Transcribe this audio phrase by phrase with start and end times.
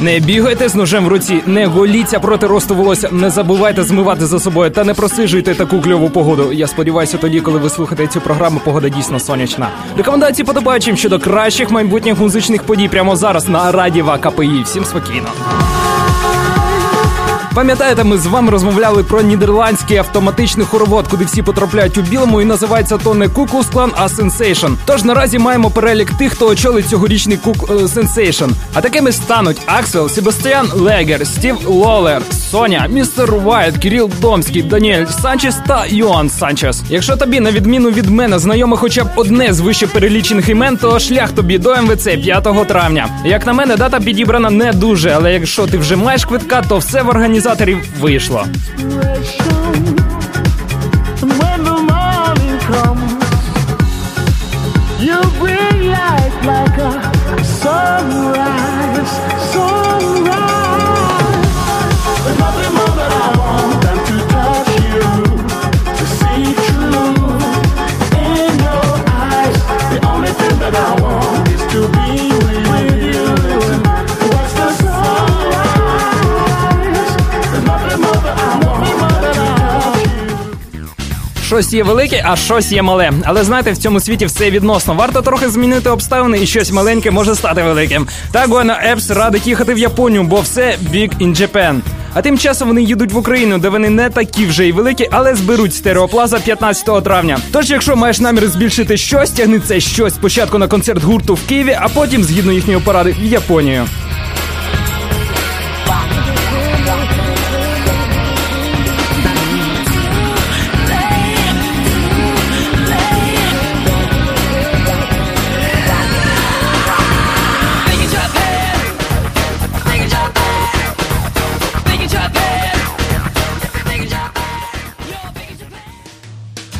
[0.00, 4.40] Не бігайте з ножем в руці, не голіться проти росту волосся, не забувайте змивати за
[4.40, 6.52] собою та не просижуйте таку кльову погоду.
[6.52, 9.68] Я сподіваюся, тоді, коли ви слухаєте цю програму, погода дійсно сонячна.
[9.96, 14.62] Рекомендації подобаючим щодо кращих майбутніх музичних подій прямо зараз на Радіо КПІ.
[14.64, 15.28] Всім спокійно.
[17.54, 22.44] Пам'ятаєте, ми з вами розмовляли про нідерландський автоматичний хоровод, куди всі потрапляють у білому, і
[22.44, 24.72] називається то не Ку-клукс-клан, а Sensation.
[24.84, 28.44] Тож наразі маємо перелік тих, хто очолить цьогорічний Кук Sensation.
[28.74, 35.56] А такими стануть Аксел, Себастьян Легер, Стів Лолер, Соня, Містер Вайт, Кіріл Домський, Даніель Санчес
[35.66, 36.82] та Йоан Санчес.
[36.88, 40.98] Якщо тобі, на відміну від мене, знайоме хоча б одне з вище перелічених імен, то
[40.98, 43.08] шлях тобі до МВЦ 5 травня.
[43.24, 47.02] Як на мене, дата підібрана не дуже, але якщо ти вже маєш квитка, то все
[47.02, 48.46] в організації організаторів вийшло.
[81.48, 83.12] Щось є велике, а щось є мале.
[83.24, 84.94] Але знаєте, в цьому світі все відносно.
[84.94, 88.06] Варто трохи змінити обставини, і щось маленьке може стати великим.
[88.32, 91.80] Так Guana Епс радить їхати в Японію, бо все big in Japan.
[92.14, 95.34] А тим часом вони їдуть в Україну, де вони не такі вже й великі, але
[95.34, 97.38] зберуть стереоплаза 15 травня.
[97.52, 101.76] Тож, якщо маєш намір збільшити щось, тягни це щось спочатку на концерт гурту в Києві,
[101.80, 103.84] а потім, згідно їхньої поради, в Японію.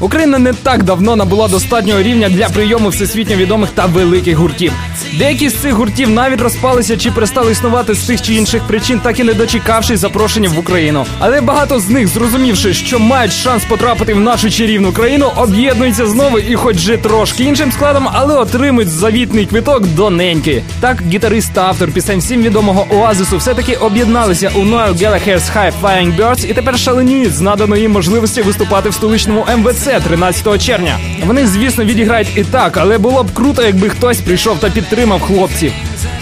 [0.00, 4.72] Україна не так давно набула достатнього рівня для прийому всесвітньо відомих та великих гуртів.
[5.18, 9.20] Деякі з цих гуртів навіть розпалися чи перестали існувати з тих чи інших причин, так
[9.20, 11.06] і не дочекавшись запрошення в Україну.
[11.18, 16.38] Але багато з них, зрозумівши, що мають шанс потрапити в нашу чарівну країну, об'єднуються знову
[16.38, 20.62] і, хоч же трошки іншим складом, але отримують завітний квиток до неньки.
[20.80, 26.16] Так, гітарист та автор пісень всім відомого Оазису все-таки об'єдналися у Noel Gallagher's High Flying
[26.16, 30.98] Birds і тепер шаленіють з наданої можливості виступати в столичному МВЦ 13 червня.
[31.26, 35.72] Вони, звісно, відіграють і так, але було б круто, якби хтось прийшов та підтримав хлопців.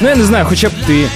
[0.00, 1.06] Ну я не знаю, хоча б ти.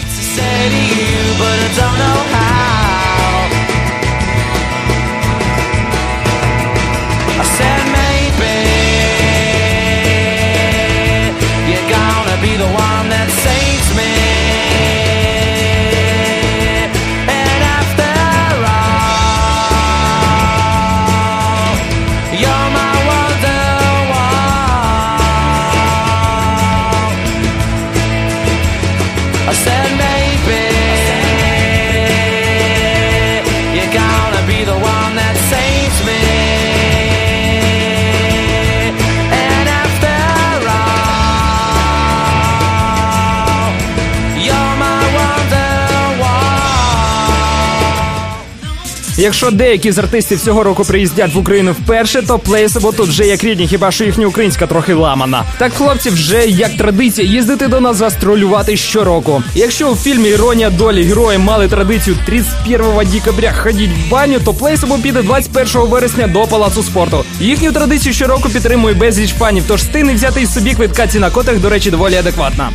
[49.16, 53.44] Якщо деякі з артистів цього року приїздять в Україну вперше, то Плейсабо тут вже як
[53.44, 55.44] рідні, хіба що їхня українська трохи ламана.
[55.58, 59.42] Так хлопці вже як традиція їздити до нас гастролювати щороку.
[59.54, 64.98] Якщо у фільмі Іронія долі герої мали традицію 31 декабря ходіть в баню, то Плейсабо
[64.98, 67.24] піде 21 вересня до палацу спорту.
[67.40, 71.68] Їхню традицію щороку підтримує безліч фанів, тож стигне взяти із собі квитка ціна котих, до
[71.68, 72.70] речі, доволі адекватна.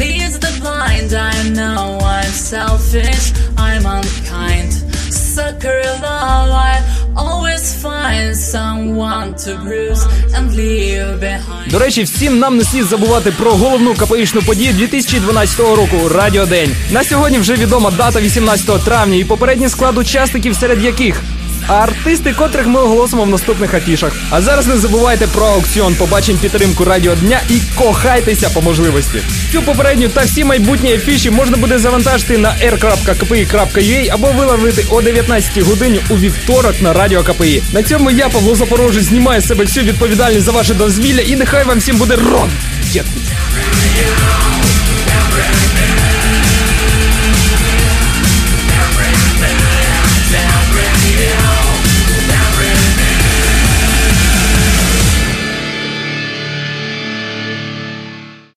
[0.00, 1.12] Leads the blind.
[1.12, 4.72] I know I'm selfish, I'm unkind.
[5.12, 6.74] Sucker love, I
[7.16, 10.04] always find someone to bruise
[10.36, 11.70] and leave behind.
[11.70, 16.76] До речі, всім нам не слід забувати про головну КПІшну подію 2012 року Радіодень.
[16.90, 21.22] На сьогодні вже відома дата 18 травня і попередній склад учасників, серед яких
[21.68, 24.12] а артисти, котрих ми оголосимо в наступних афішах.
[24.30, 25.94] А зараз не забувайте про аукціон.
[25.94, 29.18] Побачимо підтримку радіо дня і кохайтеся по можливості.
[29.52, 35.58] Цю попередню та всі майбутні афіші можна буде завантажити на r.kpi.ua або виловити о 19
[35.58, 37.62] годині у вівторок на радіо КПІ.
[37.72, 41.64] На цьому я, Павло Запорожець, знімаю з себе всю відповідальність за ваше дозвілля і нехай
[41.64, 42.48] вам всім буде рок!
[42.92, 43.22] Дякую.